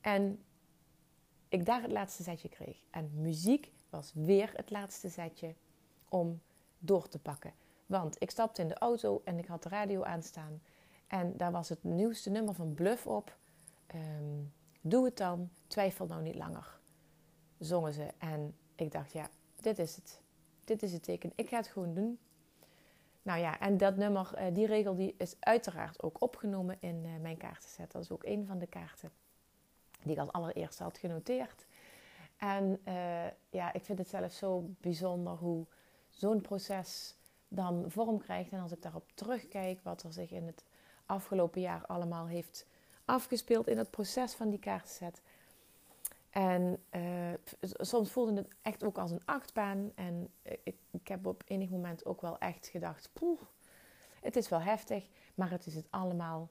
en 0.01 0.45
ik 1.49 1.65
daar 1.65 1.83
het 1.83 1.93
laatste 1.93 2.23
zetje 2.23 2.49
kreeg. 2.49 2.79
En 2.91 3.11
muziek 3.15 3.73
was 3.91 4.13
weer 4.15 4.53
het 4.55 4.71
laatste 4.71 5.09
zetje 5.09 5.55
om 6.09 6.41
door 6.79 7.09
te 7.09 7.19
pakken. 7.19 7.64
Want 7.87 8.17
ik 8.23 8.31
stapte 8.31 8.63
in 8.63 8.69
de 8.69 8.79
auto 8.79 9.23
en 9.25 9.39
ik 9.39 9.47
had 9.47 9.63
de 9.63 9.69
radio 9.69 10.03
aanstaan. 10.03 10.63
En 11.07 11.37
daar 11.37 11.53
was 11.53 11.69
het 11.69 11.85
nieuwste 11.85 12.31
nummer 12.31 12.55
van 12.55 12.75
Bluff 12.75 13.07
op. 13.07 13.37
Ehm, 13.87 14.43
doe 14.81 15.05
het 15.05 15.17
dan, 15.17 15.51
twijfel 15.67 16.07
nou 16.07 16.23
niet 16.23 16.35
langer. 16.35 16.81
Zongen 17.59 17.93
ze. 17.93 18.07
En 18.19 18.57
ik 18.75 18.93
dacht, 18.93 19.13
ja, 19.13 19.29
dit 19.61 19.79
is 19.79 19.97
het. 19.97 20.21
Dit 20.65 20.83
is 20.83 20.93
het 20.93 21.03
teken. 21.03 21.33
Ik 21.35 21.49
ga 21.49 21.57
het 21.57 21.67
gewoon 21.67 21.95
doen. 21.95 22.19
Nou 23.23 23.41
ja, 23.41 23.61
en 23.61 23.77
dat 23.77 23.97
nummer, 23.97 24.35
eh, 24.35 24.55
die 24.55 24.67
regel, 24.67 24.95
die 24.95 25.15
is 25.19 25.37
uiteraard 25.41 26.03
ook 26.03 26.23
opgenomen 26.23 26.77
in 26.81 27.05
uh, 27.05 27.17
mijn 27.21 27.37
kaartenset. 27.37 27.93
Dat 27.93 28.03
is 28.03 28.11
ook 28.11 28.25
een 28.25 28.47
van 28.47 28.59
de 28.59 28.67
kaarten 28.67 29.13
die 30.03 30.13
ik 30.13 30.19
als 30.19 30.33
allereerste 30.33 30.83
had 30.83 30.99
genoteerd. 30.99 31.67
En 32.37 32.81
uh, 32.89 33.27
ja, 33.51 33.73
ik 33.73 33.85
vind 33.85 33.99
het 33.99 34.09
zelf 34.09 34.33
zo 34.33 34.65
bijzonder 34.81 35.33
hoe 35.33 35.67
zo'n 36.11 36.41
proces 36.41 37.17
dan 37.55 37.85
vorm 37.89 38.19
krijgt. 38.19 38.53
En 38.53 38.61
als 38.61 38.73
ik 38.73 38.83
daarop 38.83 39.11
terugkijk, 39.15 39.81
wat 39.83 40.03
er 40.03 40.13
zich 40.13 40.31
in 40.31 40.47
het 40.47 40.65
afgelopen 41.07 41.61
jaar 41.61 41.87
allemaal 41.87 42.27
heeft 42.27 42.67
afgespeeld 43.05 43.69
in 43.69 43.79
het 43.79 43.91
proces 43.91 44.35
van 44.35 44.51
die 44.51 44.59
kaartenset. 44.59 45.23
En 46.31 46.83
uh, 46.91 47.33
soms 47.61 48.11
voelde 48.11 48.35
het 48.35 48.49
echt 48.63 48.85
ook 48.85 48.99
als 48.99 49.11
een 49.11 49.25
achtbaan. 49.25 49.93
En 49.95 50.29
ik, 50.43 50.77
ik 50.91 51.09
heb 51.09 51.27
op 51.27 51.43
enig 51.47 51.71
moment 51.71 52.07
ook 52.07 52.21
wel 52.21 52.39
echt 52.39 52.67
gedacht: 52.67 53.11
poeh, 53.13 53.41
het 54.21 54.37
is 54.37 54.49
wel 54.49 54.61
heftig, 54.61 55.09
maar 55.35 55.51
het 55.51 55.67
is 55.67 55.75
het 55.75 55.87
allemaal 55.91 56.51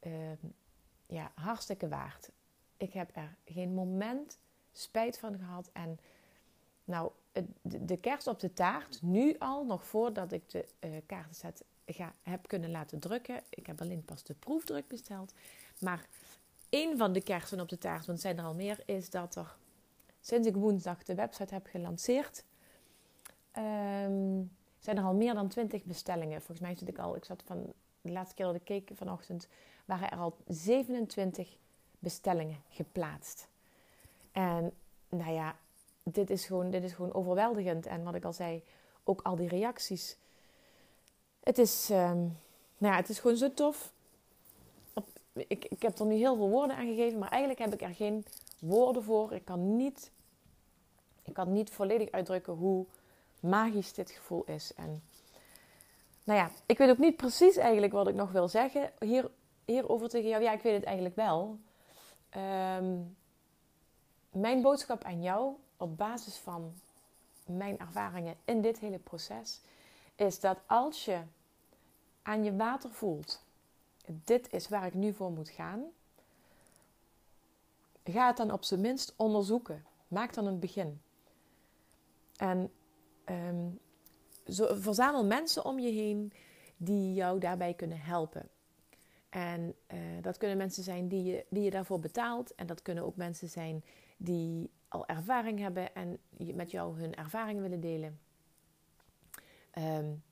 uh, 0.00 0.12
ja, 1.06 1.32
hartstikke 1.34 1.88
waard. 1.88 2.30
Ik 2.76 2.92
heb 2.92 3.10
er 3.16 3.36
geen 3.44 3.74
moment 3.74 4.38
spijt 4.72 5.18
van 5.18 5.38
gehad. 5.38 5.70
En 5.72 5.98
nou, 6.84 7.10
de 7.62 7.96
kerst 7.96 8.26
op 8.26 8.40
de 8.40 8.52
taart, 8.52 9.02
nu 9.02 9.36
al, 9.38 9.64
nog 9.64 9.84
voordat 9.84 10.32
ik 10.32 10.50
de 10.50 10.66
uh, 10.80 10.90
kaartenset 11.06 11.64
ga, 11.86 12.12
heb 12.22 12.48
kunnen 12.48 12.70
laten 12.70 12.98
drukken. 12.98 13.42
Ik 13.48 13.66
heb 13.66 13.80
alleen 13.80 14.04
pas 14.04 14.24
de 14.24 14.34
proefdruk 14.34 14.88
besteld. 14.88 15.32
Maar 15.80 16.06
één 16.68 16.96
van 16.96 17.12
de 17.12 17.20
kersen 17.20 17.60
op 17.60 17.68
de 17.68 17.78
taart, 17.78 18.06
want 18.06 18.18
het 18.18 18.20
zijn 18.20 18.38
er 18.38 18.44
al 18.44 18.54
meer, 18.54 18.82
is 18.86 19.10
dat 19.10 19.36
er 19.36 19.56
sinds 20.20 20.48
ik 20.48 20.54
woensdag 20.54 21.02
de 21.02 21.14
website 21.14 21.54
heb 21.54 21.66
gelanceerd, 21.66 22.44
um, 23.58 24.50
zijn 24.78 24.96
er 24.96 25.04
al 25.04 25.14
meer 25.14 25.34
dan 25.34 25.48
20 25.48 25.84
bestellingen. 25.84 26.38
Volgens 26.42 26.60
mij 26.60 26.74
zit 26.74 26.88
ik 26.88 26.98
al, 26.98 27.16
ik 27.16 27.24
zat 27.24 27.42
van 27.46 27.72
de 28.00 28.12
laatste 28.12 28.34
keer 28.34 28.46
dat 28.46 28.54
ik 28.54 28.64
keek 28.64 28.90
vanochtend, 28.94 29.48
waren 29.84 30.10
er 30.10 30.18
al 30.18 30.36
27 30.46 31.56
bestellingen 31.98 32.62
geplaatst. 32.68 33.48
En 34.32 34.72
nou 35.08 35.32
ja, 35.32 35.56
dit 36.12 36.30
is, 36.30 36.44
gewoon, 36.46 36.70
dit 36.70 36.82
is 36.82 36.92
gewoon 36.92 37.14
overweldigend. 37.14 37.86
En 37.86 38.02
wat 38.04 38.14
ik 38.14 38.24
al 38.24 38.32
zei, 38.32 38.62
ook 39.04 39.22
al 39.22 39.36
die 39.36 39.48
reacties. 39.48 40.16
Het 41.40 41.58
is, 41.58 41.90
um, 41.90 42.38
nou 42.78 42.92
ja, 42.92 42.96
het 42.96 43.08
is 43.08 43.18
gewoon 43.18 43.36
zo 43.36 43.54
tof. 43.54 43.92
ik, 45.32 45.64
ik 45.64 45.82
heb 45.82 45.98
er 45.98 46.06
nu 46.06 46.14
heel 46.14 46.36
veel 46.36 46.48
woorden 46.48 46.76
aan 46.76 46.86
gegeven, 46.86 47.18
maar 47.18 47.30
eigenlijk 47.30 47.60
heb 47.60 47.72
ik 47.72 47.82
er 47.82 47.94
geen 47.94 48.24
woorden 48.58 49.02
voor. 49.02 49.32
Ik 49.32 49.44
kan 49.44 49.76
niet, 49.76 50.10
ik 51.22 51.32
kan 51.32 51.52
niet 51.52 51.70
volledig 51.70 52.10
uitdrukken 52.10 52.52
hoe 52.52 52.86
magisch 53.40 53.92
dit 53.92 54.10
gevoel 54.10 54.44
is. 54.44 54.74
En 54.74 55.02
nou 56.24 56.38
ja, 56.38 56.50
ik 56.66 56.78
weet 56.78 56.90
ook 56.90 56.98
niet 56.98 57.16
precies 57.16 57.56
eigenlijk 57.56 57.92
wat 57.92 58.08
ik 58.08 58.14
nog 58.14 58.32
wil 58.32 58.48
zeggen 58.48 58.92
hier, 59.00 59.30
hierover 59.64 60.08
tegen 60.08 60.28
jou. 60.28 60.42
Ja, 60.42 60.52
ik 60.52 60.62
weet 60.62 60.74
het 60.74 60.84
eigenlijk 60.84 61.16
wel. 61.16 61.58
Um, 62.36 63.16
mijn 64.30 64.62
boodschap 64.62 65.04
aan 65.04 65.22
jou 65.22 65.54
op 65.76 65.96
basis 65.96 66.36
van 66.36 66.74
mijn 67.46 67.78
ervaringen 67.78 68.36
in 68.44 68.60
dit 68.60 68.78
hele 68.78 68.98
proces 68.98 69.60
is 70.14 70.40
dat 70.40 70.58
als 70.66 71.04
je 71.04 71.22
aan 72.22 72.44
je 72.44 72.56
water 72.56 72.90
voelt, 72.90 73.44
dit 74.06 74.52
is 74.52 74.68
waar 74.68 74.86
ik 74.86 74.94
nu 74.94 75.12
voor 75.12 75.30
moet 75.30 75.48
gaan, 75.48 75.84
ga 78.04 78.26
het 78.26 78.36
dan 78.36 78.52
op 78.52 78.64
zijn 78.64 78.80
minst 78.80 79.14
onderzoeken. 79.16 79.84
Maak 80.08 80.34
dan 80.34 80.46
een 80.46 80.58
begin. 80.58 81.00
En 82.36 82.72
um, 83.30 83.78
zo, 84.48 84.74
verzamel 84.80 85.24
mensen 85.24 85.64
om 85.64 85.78
je 85.78 85.90
heen 85.90 86.32
die 86.76 87.14
jou 87.14 87.38
daarbij 87.38 87.74
kunnen 87.74 88.00
helpen. 88.00 88.48
En 89.28 89.74
uh, 89.92 89.98
dat 90.22 90.36
kunnen 90.36 90.56
mensen 90.56 90.82
zijn 90.82 91.08
die 91.08 91.24
je, 91.24 91.44
die 91.48 91.62
je 91.62 91.70
daarvoor 91.70 92.00
betaalt. 92.00 92.54
En 92.54 92.66
dat 92.66 92.82
kunnen 92.82 93.04
ook 93.04 93.16
mensen 93.16 93.48
zijn 93.48 93.84
die 94.16 94.70
ervaring 95.04 95.58
hebben 95.58 95.94
en 95.94 96.18
met 96.54 96.70
jou 96.70 97.00
hun 97.00 97.14
ervaring 97.14 97.60
willen 97.60 97.80
delen. 97.80 98.20
Um, 99.78 100.22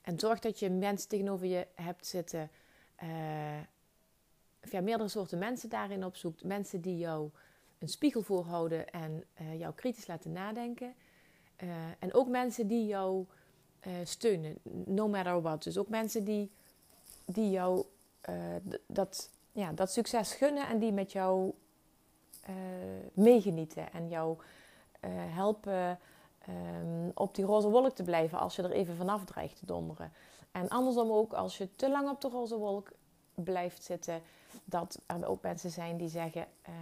en 0.00 0.18
zorg 0.18 0.38
dat 0.38 0.58
je 0.58 0.70
mensen 0.70 1.08
tegenover 1.08 1.46
je 1.46 1.66
hebt 1.74 2.06
zitten. 2.06 2.50
Uh, 3.02 3.60
ja, 4.70 4.80
meerdere 4.80 5.08
soorten 5.08 5.38
mensen 5.38 5.68
daarin 5.68 6.04
opzoekt. 6.04 6.44
Mensen 6.44 6.80
die 6.80 6.98
jou 6.98 7.30
een 7.78 7.88
spiegel 7.88 8.22
voorhouden 8.22 8.90
en 8.90 9.24
uh, 9.40 9.58
jou 9.58 9.74
kritisch 9.74 10.06
laten 10.06 10.32
nadenken. 10.32 10.94
Uh, 11.62 11.70
en 11.98 12.14
ook 12.14 12.28
mensen 12.28 12.66
die 12.66 12.86
jou 12.86 13.26
steunen, 14.04 14.58
no 14.84 15.08
matter 15.08 15.42
what. 15.42 15.62
Dus 15.62 15.78
ook 15.78 15.88
mensen 15.88 16.24
die, 16.24 16.50
die 17.24 17.50
jou 17.50 17.86
dat, 18.86 19.30
ja, 19.52 19.72
dat 19.72 19.92
succes 19.92 20.34
gunnen 20.34 20.68
en 20.68 20.78
die 20.78 20.92
met 20.92 21.12
jou 21.12 21.54
uh, 22.48 22.54
meegenieten 23.12 23.92
en 23.92 24.08
jou 24.08 24.36
uh, 24.38 25.10
helpen 25.10 25.98
um, 26.48 27.10
op 27.14 27.34
die 27.34 27.44
roze 27.44 27.68
wolk 27.68 27.94
te 27.94 28.02
blijven 28.02 28.38
als 28.38 28.56
je 28.56 28.62
er 28.62 28.70
even 28.70 28.96
vanaf 28.96 29.24
dreigt 29.24 29.58
te 29.58 29.66
donderen. 29.66 30.12
En 30.52 30.68
andersom 30.68 31.10
ook, 31.10 31.32
als 31.32 31.58
je 31.58 31.76
te 31.76 31.90
lang 31.90 32.08
op 32.08 32.20
de 32.20 32.28
roze 32.28 32.56
wolk 32.56 32.90
blijft 33.34 33.84
zitten, 33.84 34.22
dat 34.64 35.00
er 35.06 35.26
ook 35.26 35.42
mensen 35.42 35.70
zijn 35.70 35.96
die 35.96 36.08
zeggen: 36.08 36.46
uh, 36.68 36.74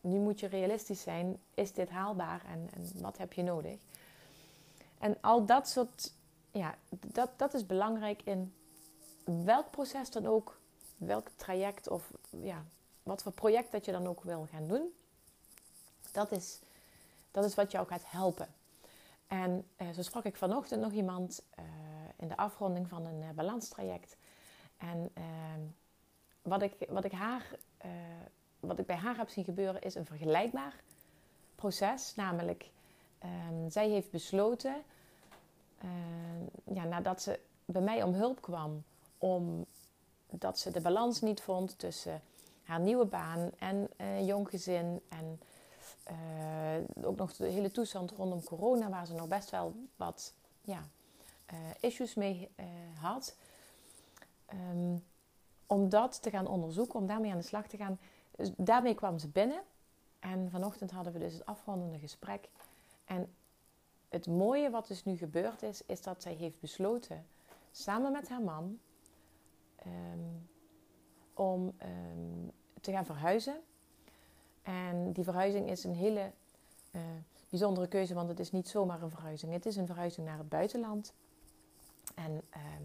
nu 0.00 0.18
moet 0.18 0.40
je 0.40 0.46
realistisch 0.46 1.02
zijn, 1.02 1.40
is 1.54 1.72
dit 1.72 1.90
haalbaar 1.90 2.42
en, 2.46 2.68
en 2.74 3.02
wat 3.02 3.18
heb 3.18 3.32
je 3.32 3.42
nodig? 3.42 3.78
En 4.98 5.16
al 5.20 5.46
dat 5.46 5.68
soort, 5.68 6.12
ja, 6.50 6.74
dat, 7.06 7.30
dat 7.36 7.54
is 7.54 7.66
belangrijk 7.66 8.22
in 8.24 8.54
welk 9.24 9.70
proces 9.70 10.10
dan 10.10 10.26
ook, 10.26 10.60
welk 10.96 11.28
traject 11.36 11.88
of 11.88 12.10
ja, 12.42 12.64
wat 13.02 13.22
voor 13.22 13.32
project 13.32 13.72
dat 13.72 13.84
je 13.84 13.92
dan 13.92 14.06
ook 14.06 14.22
wil 14.22 14.46
gaan 14.50 14.66
doen. 14.66 14.92
Dat 16.12 16.32
is, 16.32 16.60
dat 17.30 17.44
is 17.44 17.54
wat 17.54 17.70
jou 17.70 17.86
gaat 17.86 18.10
helpen. 18.10 18.48
En 19.30 19.66
uh, 19.76 19.90
zo 19.90 20.02
sprak 20.02 20.24
ik 20.24 20.36
vanochtend 20.36 20.80
nog 20.80 20.92
iemand 20.92 21.42
uh, 21.58 21.64
in 22.16 22.28
de 22.28 22.36
afronding 22.36 22.88
van 22.88 23.06
een 23.06 23.22
uh, 23.22 23.30
balanstraject. 23.30 24.16
En 24.76 25.10
ehm, 25.14 25.60
wat, 26.42 26.62
ik, 26.62 26.72
wat, 26.88 27.04
ik 27.04 27.12
haar, 27.12 27.46
wat 28.60 28.78
ik 28.78 28.86
bij 28.86 28.96
haar 28.96 29.16
heb 29.16 29.28
zien 29.28 29.44
gebeuren 29.44 29.82
is 29.82 29.94
een 29.94 30.06
vergelijkbaar 30.06 30.74
proces. 31.54 32.14
Namelijk, 32.14 32.70
ehm, 33.18 33.68
zij 33.68 33.88
heeft 33.88 34.10
besloten, 34.10 34.82
ja, 36.64 36.84
nadat 36.84 37.22
ze 37.22 37.40
bij 37.64 37.82
mij 37.82 38.02
om 38.02 38.14
hulp 38.14 38.40
kwam, 38.40 38.84
omdat 39.18 40.58
ze 40.58 40.70
de 40.70 40.80
balans 40.80 41.20
niet 41.20 41.40
vond 41.40 41.78
tussen 41.78 42.22
haar 42.62 42.80
nieuwe 42.80 43.04
baan 43.04 43.50
en 43.58 43.88
jong 44.24 44.50
gezin 44.50 45.00
en 45.08 45.40
uh, 46.10 47.06
ook 47.06 47.16
nog 47.16 47.36
de 47.36 47.46
hele 47.46 47.70
toestand 47.70 48.10
rondom 48.10 48.42
corona, 48.44 48.88
waar 48.88 49.06
ze 49.06 49.14
nog 49.14 49.28
best 49.28 49.50
wel 49.50 49.74
wat 49.96 50.34
ja, 50.62 50.82
uh, 51.52 51.58
issues 51.80 52.14
mee 52.14 52.50
uh, 52.56 52.66
had. 53.00 53.36
Um, 54.72 55.04
om 55.66 55.88
dat 55.88 56.22
te 56.22 56.30
gaan 56.30 56.46
onderzoeken, 56.46 56.98
om 56.98 57.06
daarmee 57.06 57.30
aan 57.30 57.38
de 57.38 57.44
slag 57.44 57.66
te 57.66 57.76
gaan. 57.76 57.98
Dus 58.36 58.50
daarmee 58.56 58.94
kwam 58.94 59.18
ze 59.18 59.28
binnen. 59.28 59.62
En 60.18 60.50
vanochtend 60.50 60.90
hadden 60.90 61.12
we 61.12 61.18
dus 61.18 61.32
het 61.32 61.46
afrondende 61.46 61.98
gesprek. 61.98 62.48
En 63.04 63.34
het 64.08 64.26
mooie 64.26 64.70
wat 64.70 64.86
dus 64.86 65.04
nu 65.04 65.16
gebeurd 65.16 65.62
is, 65.62 65.82
is 65.86 66.02
dat 66.02 66.22
zij 66.22 66.32
heeft 66.32 66.60
besloten, 66.60 67.26
samen 67.70 68.12
met 68.12 68.28
haar 68.28 68.42
man, 68.42 68.78
um, 69.86 70.48
om 71.34 71.74
um, 71.82 72.50
te 72.80 72.92
gaan 72.92 73.06
verhuizen 73.06 73.60
en 74.62 75.12
die 75.12 75.24
verhuizing 75.24 75.70
is 75.70 75.84
een 75.84 75.94
hele 75.94 76.30
uh, 76.90 77.00
bijzondere 77.48 77.88
keuze, 77.88 78.14
want 78.14 78.28
het 78.28 78.40
is 78.40 78.52
niet 78.52 78.68
zomaar 78.68 79.02
een 79.02 79.10
verhuizing. 79.10 79.52
Het 79.52 79.66
is 79.66 79.76
een 79.76 79.86
verhuizing 79.86 80.26
naar 80.26 80.38
het 80.38 80.48
buitenland. 80.48 81.12
En 82.14 82.42
ehm, 82.50 82.82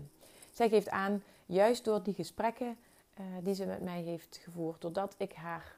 zij 0.51 0.69
geeft 0.69 0.89
aan, 0.89 1.23
juist 1.45 1.85
door 1.85 2.03
die 2.03 2.13
gesprekken 2.13 2.77
uh, 3.19 3.25
die 3.43 3.53
ze 3.53 3.65
met 3.65 3.81
mij 3.81 4.01
heeft 4.01 4.39
gevoerd, 4.43 4.81
doordat 4.81 5.15
ik 5.17 5.33
haar 5.33 5.77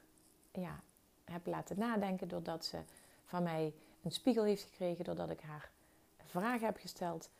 ja, 0.52 0.80
heb 1.24 1.46
laten 1.46 1.78
nadenken, 1.78 2.28
doordat 2.28 2.64
ze 2.64 2.78
van 3.24 3.42
mij 3.42 3.74
een 4.02 4.12
spiegel 4.12 4.44
heeft 4.44 4.62
gekregen, 4.62 5.04
doordat 5.04 5.30
ik 5.30 5.40
haar 5.40 5.70
vragen 6.24 6.66
heb 6.66 6.76
gesteld, 6.76 7.30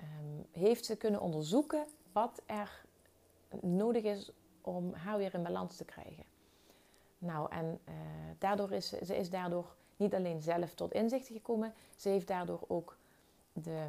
um, 0.00 0.46
heeft 0.50 0.84
ze 0.84 0.96
kunnen 0.96 1.20
onderzoeken 1.20 1.86
wat 2.12 2.42
er 2.46 2.84
nodig 3.60 4.02
is 4.02 4.30
om 4.60 4.92
haar 4.92 5.18
weer 5.18 5.34
in 5.34 5.42
balans 5.42 5.76
te 5.76 5.84
krijgen. 5.84 6.24
Nou, 7.20 7.50
en 7.50 7.80
uh, 7.88 7.94
daardoor 8.38 8.72
is 8.72 8.88
ze 8.88 9.16
is 9.16 9.30
daardoor 9.30 9.74
niet 9.96 10.14
alleen 10.14 10.42
zelf 10.42 10.74
tot 10.74 10.92
inzicht 10.92 11.26
gekomen, 11.26 11.74
ze 11.96 12.08
heeft 12.08 12.26
daardoor 12.26 12.60
ook 12.66 12.96
de 13.52 13.86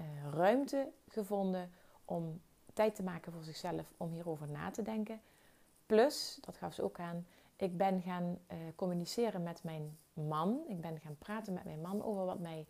uh, 0.00 0.32
ruimte 0.32 0.88
gevonden 1.08 1.70
om 2.04 2.40
tijd 2.72 2.94
te 2.94 3.02
maken 3.02 3.32
voor 3.32 3.42
zichzelf 3.42 3.92
om 3.96 4.12
hierover 4.12 4.48
na 4.48 4.70
te 4.70 4.82
denken. 4.82 5.20
Plus, 5.86 6.38
dat 6.40 6.56
gaf 6.56 6.74
ze 6.74 6.82
ook 6.82 6.98
aan, 6.98 7.26
ik 7.56 7.76
ben 7.76 8.02
gaan 8.02 8.38
uh, 8.52 8.56
communiceren 8.74 9.42
met 9.42 9.62
mijn 9.62 9.98
man. 10.12 10.64
Ik 10.68 10.80
ben 10.80 11.00
gaan 11.00 11.16
praten 11.18 11.52
met 11.52 11.64
mijn 11.64 11.80
man 11.80 12.04
over 12.04 12.24
wat 12.24 12.38
mij 12.38 12.66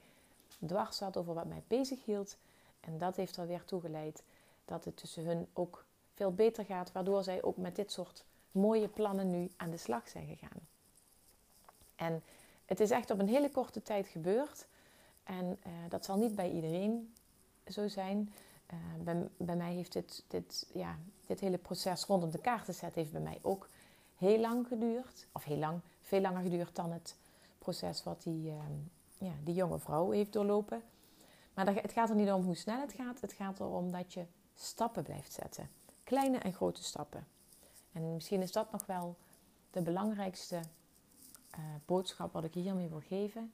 dwars 0.66 0.96
zat, 0.96 1.16
over 1.16 1.34
wat 1.34 1.46
mij 1.46 1.62
bezig 1.66 2.04
hield. 2.04 2.36
En 2.80 2.98
dat 2.98 3.16
heeft 3.16 3.36
er 3.36 3.46
weer 3.46 3.64
toegeleid 3.64 4.22
dat 4.64 4.84
het 4.84 4.96
tussen 4.96 5.24
hun 5.24 5.48
ook 5.52 5.84
veel 6.12 6.32
beter 6.32 6.64
gaat, 6.64 6.92
waardoor 6.92 7.22
zij 7.22 7.42
ook 7.42 7.56
met 7.56 7.76
dit 7.76 7.92
soort 7.92 8.24
mooie 8.54 8.88
plannen 8.88 9.30
nu 9.30 9.50
aan 9.56 9.70
de 9.70 9.76
slag 9.76 10.08
zijn 10.08 10.26
gegaan. 10.26 10.60
En 11.96 12.22
het 12.64 12.80
is 12.80 12.90
echt 12.90 13.10
op 13.10 13.18
een 13.18 13.28
hele 13.28 13.50
korte 13.50 13.82
tijd 13.82 14.06
gebeurd. 14.06 14.66
En 15.22 15.58
uh, 15.66 15.72
dat 15.88 16.04
zal 16.04 16.16
niet 16.16 16.34
bij 16.34 16.50
iedereen 16.50 17.14
zo 17.66 17.88
zijn. 17.88 18.32
Uh, 18.72 19.28
bij, 19.36 19.56
mij 19.56 19.72
heeft 19.72 19.92
dit, 19.92 20.24
dit, 20.28 20.70
ja, 20.72 20.98
dit 21.26 21.40
hele 21.40 21.58
proces 21.58 22.04
rondom 22.04 22.30
de 22.30 22.38
kaartenset 22.38 22.94
heeft 22.94 23.12
bij 23.12 23.20
mij 23.20 23.38
ook 23.42 23.68
heel 24.16 24.38
lang 24.38 24.66
geduurd. 24.66 25.26
Of 25.32 25.44
heel 25.44 25.58
lang, 25.58 25.80
veel 26.00 26.20
langer 26.20 26.42
geduurd 26.42 26.76
dan 26.76 26.92
het 26.92 27.16
proces 27.58 28.02
wat 28.02 28.22
die, 28.22 28.50
uh, 28.50 28.56
ja, 29.18 29.32
die 29.44 29.54
jonge 29.54 29.78
vrouw 29.78 30.10
heeft 30.10 30.32
doorlopen. 30.32 30.82
Maar 31.54 31.74
het 31.74 31.92
gaat 31.92 32.08
er 32.08 32.16
niet 32.16 32.30
om 32.30 32.44
hoe 32.44 32.56
snel 32.56 32.80
het 32.80 32.92
gaat. 32.92 33.20
Het 33.20 33.32
gaat 33.32 33.60
erom 33.60 33.92
dat 33.92 34.12
je 34.12 34.24
stappen 34.54 35.02
blijft 35.02 35.32
zetten. 35.32 35.70
Kleine 36.04 36.38
en 36.38 36.52
grote 36.52 36.84
stappen. 36.84 37.26
En 37.94 38.14
misschien 38.14 38.42
is 38.42 38.52
dat 38.52 38.72
nog 38.72 38.86
wel 38.86 39.16
de 39.70 39.82
belangrijkste 39.82 40.56
uh, 40.56 41.64
boodschap 41.84 42.32
wat 42.32 42.44
ik 42.44 42.54
hiermee 42.54 42.88
wil 42.88 43.00
geven. 43.00 43.52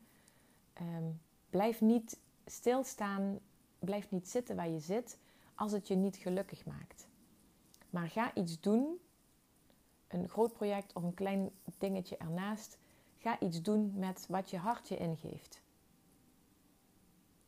Um, 0.80 1.20
blijf 1.50 1.80
niet 1.80 2.18
stilstaan, 2.46 3.38
blijf 3.78 4.10
niet 4.10 4.28
zitten 4.28 4.56
waar 4.56 4.68
je 4.68 4.80
zit 4.80 5.18
als 5.54 5.72
het 5.72 5.88
je 5.88 5.94
niet 5.94 6.16
gelukkig 6.16 6.64
maakt. 6.64 7.08
Maar 7.90 8.08
ga 8.08 8.34
iets 8.34 8.60
doen, 8.60 9.00
een 10.08 10.28
groot 10.28 10.52
project 10.52 10.92
of 10.92 11.02
een 11.02 11.14
klein 11.14 11.50
dingetje 11.78 12.16
ernaast. 12.16 12.78
Ga 13.18 13.40
iets 13.40 13.62
doen 13.62 13.92
met 13.94 14.26
wat 14.28 14.50
je 14.50 14.56
hart 14.56 14.88
je 14.88 14.96
ingeeft. 14.96 15.60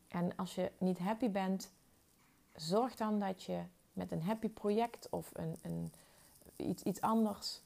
En 0.07 0.35
als 0.35 0.55
je 0.55 0.71
niet 0.77 0.99
happy 0.99 1.29
bent, 1.29 1.71
zorg 2.55 2.95
dan 2.95 3.19
dat 3.19 3.43
je 3.43 3.63
met 3.93 4.11
een 4.11 4.23
happy 4.23 4.49
project 4.49 5.09
of 5.09 5.29
een, 5.33 5.57
een, 5.61 5.91
iets, 6.55 6.83
iets 6.83 7.01
anders, 7.01 7.61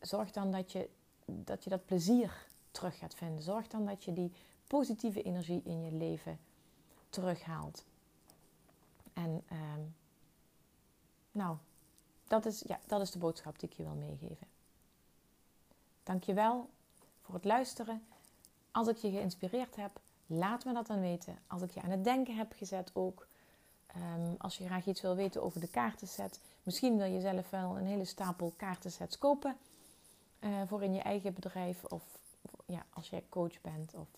zorg 0.00 0.30
dan 0.30 0.50
dat 0.50 0.72
je, 0.72 0.88
dat 1.24 1.64
je 1.64 1.70
dat 1.70 1.84
plezier 1.84 2.46
terug 2.70 2.98
gaat 2.98 3.14
vinden. 3.14 3.42
Zorg 3.42 3.68
dan 3.68 3.86
dat 3.86 4.04
je 4.04 4.12
die 4.12 4.32
positieve 4.66 5.22
energie 5.22 5.62
in 5.64 5.84
je 5.84 5.92
leven 5.92 6.38
terughaalt. 7.08 7.84
En 9.12 9.42
uh, 9.52 9.58
nou, 11.32 11.56
dat 12.28 12.46
is, 12.46 12.62
ja, 12.66 12.80
dat 12.86 13.00
is 13.00 13.10
de 13.10 13.18
boodschap 13.18 13.58
die 13.58 13.68
ik 13.68 13.76
je 13.76 13.82
wil 13.82 13.94
meegeven. 13.94 14.46
Dankjewel 16.02 16.68
voor 17.20 17.34
het 17.34 17.44
luisteren. 17.44 18.06
Als 18.70 18.88
ik 18.88 18.96
je 18.96 19.10
geïnspireerd 19.10 19.76
heb, 19.76 20.00
laat 20.26 20.64
me 20.64 20.72
dat 20.72 20.86
dan 20.86 21.00
weten. 21.00 21.38
Als 21.46 21.62
ik 21.62 21.70
je 21.70 21.82
aan 21.82 21.90
het 21.90 22.04
denken 22.04 22.36
heb 22.36 22.52
gezet 22.52 22.90
ook. 22.94 23.26
Um, 23.96 24.34
als 24.38 24.58
je 24.58 24.64
graag 24.64 24.86
iets 24.86 25.00
wil 25.00 25.14
weten 25.14 25.42
over 25.42 25.60
de 25.60 25.68
kaartenset. 25.68 26.40
Misschien 26.62 26.96
wil 26.96 27.06
je 27.06 27.20
zelf 27.20 27.50
wel 27.50 27.78
een 27.78 27.86
hele 27.86 28.04
stapel 28.04 28.52
kaartensets 28.56 29.18
kopen. 29.18 29.56
Uh, 30.40 30.62
voor 30.66 30.82
in 30.82 30.94
je 30.94 31.00
eigen 31.00 31.34
bedrijf. 31.34 31.84
Of 31.84 32.02
ja, 32.66 32.86
als 32.90 33.10
jij 33.10 33.24
coach 33.28 33.60
bent. 33.60 33.94
Of... 33.94 34.08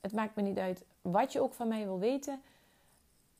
Het 0.00 0.12
maakt 0.12 0.36
me 0.36 0.42
niet 0.42 0.58
uit 0.58 0.84
wat 1.02 1.32
je 1.32 1.40
ook 1.40 1.54
van 1.54 1.68
mij 1.68 1.84
wil 1.84 1.98
weten. 1.98 2.42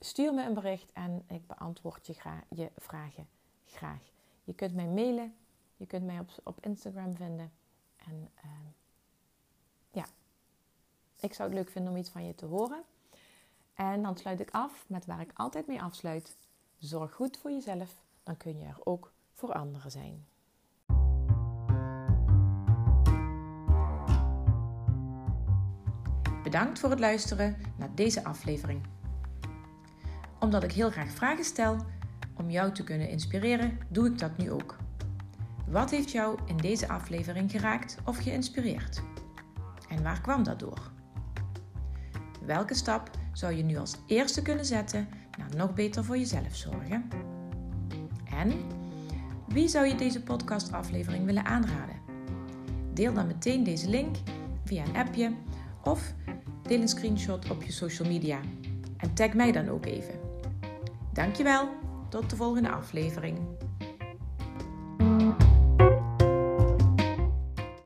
Stuur 0.01 0.35
me 0.35 0.45
een 0.45 0.55
bericht 0.55 0.93
en 0.93 1.25
ik 1.27 1.47
beantwoord 1.47 2.07
je, 2.07 2.15
je 2.49 2.71
vragen 2.77 3.29
graag. 3.67 4.03
Je 4.45 4.55
kunt 4.55 4.75
mij 4.75 4.87
mailen. 4.87 5.35
Je 5.77 5.87
kunt 5.87 6.05
mij 6.05 6.19
op, 6.19 6.31
op 6.43 6.65
Instagram 6.65 7.17
vinden. 7.17 7.53
En 7.97 8.31
uh, 8.45 8.51
ja, 9.91 10.07
ik 11.21 11.35
zou 11.35 11.49
het 11.49 11.59
leuk 11.59 11.71
vinden 11.71 11.93
om 11.93 11.99
iets 11.99 12.11
van 12.11 12.27
je 12.27 12.35
te 12.35 12.47
horen. 12.47 12.83
En 13.75 14.03
dan 14.03 14.17
sluit 14.17 14.41
ik 14.41 14.51
af 14.51 14.85
met 14.89 15.07
waar 15.07 15.21
ik 15.21 15.31
altijd 15.35 15.67
mee 15.67 15.83
afsluit. 15.83 16.37
Zorg 16.79 17.15
goed 17.15 17.37
voor 17.37 17.51
jezelf, 17.51 17.95
dan 18.27 18.37
kun 18.37 18.59
je 18.59 18.65
er 18.65 18.79
ook 18.85 19.13
voor 19.33 19.53
anderen 19.53 19.91
zijn. 19.91 20.27
Bedankt 26.43 26.79
voor 26.79 26.91
het 26.91 27.01
luisteren 27.01 27.57
naar 27.77 27.95
deze 27.95 28.25
aflevering. 28.25 28.87
Omdat 30.41 30.63
ik 30.63 30.73
heel 30.73 30.91
graag 30.91 31.11
vragen 31.11 31.45
stel 31.45 31.77
om 32.35 32.51
jou 32.51 32.73
te 32.73 32.85
kunnen 32.85 33.09
inspireren, 33.09 33.79
doe 33.89 34.07
ik 34.07 34.19
dat 34.19 34.37
nu 34.37 34.51
ook. 34.51 34.77
Wat 35.67 35.91
heeft 35.91 36.11
jou 36.11 36.39
in 36.47 36.57
deze 36.57 36.89
aflevering 36.89 37.51
geraakt 37.51 37.99
of 38.05 38.17
geïnspireerd? 38.17 39.03
En 39.89 40.03
waar 40.03 40.21
kwam 40.21 40.43
dat 40.43 40.59
door? 40.59 40.91
Welke 42.45 42.75
stap 42.75 43.11
zou 43.33 43.53
je 43.53 43.63
nu 43.63 43.77
als 43.77 43.97
eerste 44.07 44.43
kunnen 44.43 44.65
zetten 44.65 45.09
naar 45.39 45.57
nog 45.57 45.75
beter 45.75 46.05
voor 46.05 46.19
jezelf 46.19 46.57
zorgen? 46.57 47.09
En 48.37 48.53
wie 49.49 49.69
zou 49.69 49.87
je 49.87 49.95
deze 49.95 50.23
podcastaflevering 50.23 51.25
willen 51.25 51.45
aanraden? 51.45 51.97
Deel 52.93 53.13
dan 53.13 53.27
meteen 53.27 53.65
deze 53.65 53.89
link 53.89 54.17
via 54.65 54.85
een 54.85 54.97
appje 54.97 55.33
of 55.85 56.15
deel 56.63 56.81
een 56.81 56.89
screenshot 56.89 57.51
op 57.51 57.63
je 57.63 57.73
social 57.73 58.09
media 58.09 58.41
en 58.97 59.15
tag 59.15 59.35
mij 59.35 59.53
dan 59.53 59.69
ook 59.69 59.87
even. 59.87 60.15
Dankjewel, 61.13 61.69
tot 62.09 62.31
de 62.31 62.37
volgende 62.37 62.71
aflevering. 62.71 63.39